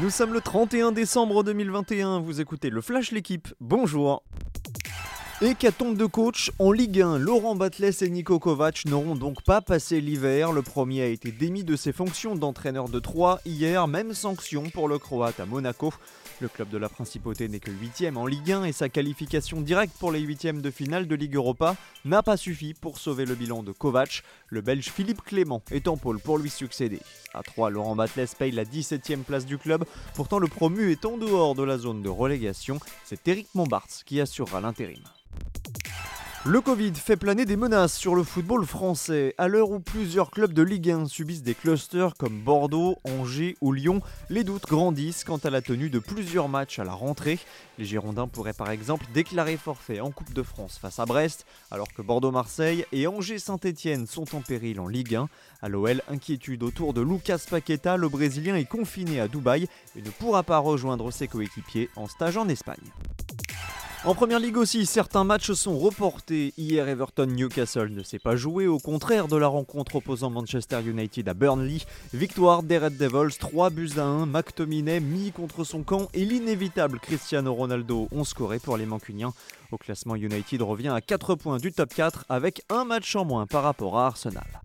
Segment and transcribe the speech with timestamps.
[0.00, 4.22] Nous sommes le 31 décembre 2021, vous écoutez le Flash L'équipe, bonjour
[5.42, 10.00] Hécatombe de coach en Ligue 1, Laurent Batles et Nico Kovac n'auront donc pas passé
[10.00, 10.52] l'hiver.
[10.52, 14.86] Le premier a été démis de ses fonctions d'entraîneur de 3 hier, même sanction pour
[14.86, 15.92] le Croate à Monaco.
[16.40, 19.96] Le club de la Principauté n'est que 8ème en Ligue 1 et sa qualification directe
[19.98, 21.74] pour les 8 de finale de Ligue Europa
[22.04, 24.22] n'a pas suffi pour sauver le bilan de Kovac.
[24.46, 27.00] Le Belge Philippe Clément est en pôle pour lui succéder.
[27.34, 29.84] À 3, Laurent Batles paye la 17ème place du club.
[30.14, 32.78] Pourtant, le promu est en dehors de la zone de relégation.
[33.04, 35.02] C'est Eric Mombarts qui assurera l'intérim.
[36.44, 39.32] Le Covid fait planer des menaces sur le football français.
[39.38, 43.70] À l'heure où plusieurs clubs de Ligue 1 subissent des clusters comme Bordeaux, Angers ou
[43.70, 47.38] Lyon, les doutes grandissent quant à la tenue de plusieurs matchs à la rentrée.
[47.78, 51.92] Les Girondins pourraient par exemple déclarer forfait en Coupe de France face à Brest, alors
[51.92, 55.28] que Bordeaux-Marseille et Angers-Saint-Etienne sont en péril en Ligue 1.
[55.62, 60.10] À l'OL, inquiétude autour de Lucas Paqueta, le Brésilien est confiné à Dubaï et ne
[60.10, 62.90] pourra pas rejoindre ses coéquipiers en stage en Espagne.
[64.04, 66.52] En première ligue aussi, certains matchs sont reportés.
[66.58, 71.34] Hier, Everton-Newcastle ne s'est pas joué, au contraire de la rencontre opposant Manchester United à
[71.34, 71.78] Burnley.
[72.12, 74.26] Victoire des Red Devils, 3 buts à 1.
[74.26, 79.32] McTominay mis contre son camp et l'inévitable Cristiano Ronaldo ont scoré pour les Mancuniens.
[79.70, 83.46] Au classement, United revient à 4 points du top 4 avec un match en moins
[83.46, 84.61] par rapport à Arsenal.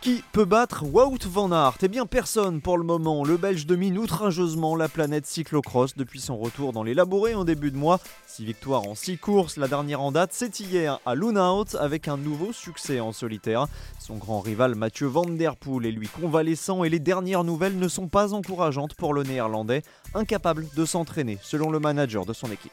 [0.00, 1.78] Qui peut battre Wout van Aert?
[1.82, 3.24] Eh bien personne pour le moment.
[3.24, 7.72] Le Belge domine outrageusement la planète cyclocross depuis son retour dans les labourés en début
[7.72, 7.98] de mois.
[8.28, 12.16] Six victoires en six courses, la dernière en date c'est hier à Lunaut avec un
[12.16, 13.66] nouveau succès en solitaire.
[13.98, 17.88] Son grand rival Mathieu Van Der Poel est lui convalescent et les dernières nouvelles ne
[17.88, 19.82] sont pas encourageantes pour le néerlandais,
[20.14, 22.72] incapable de s'entraîner selon le manager de son équipe.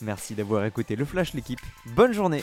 [0.00, 1.60] Merci d'avoir écouté le Flash l'équipe,
[1.94, 2.42] bonne journée